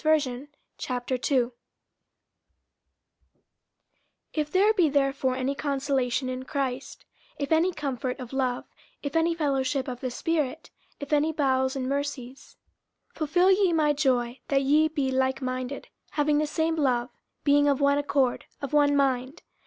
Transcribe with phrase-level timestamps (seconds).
[0.01, 1.51] 50:002:001
[4.33, 7.05] If there be therefore any consolation in Christ,
[7.37, 8.65] if any comfort of love,
[9.03, 12.57] if any fellowship of the Spirit, if any bowels and mercies,
[13.11, 17.11] 50:002:002 Fulfil ye my joy, that ye be likeminded, having the same love,
[17.43, 19.43] being of one accord, of one mind.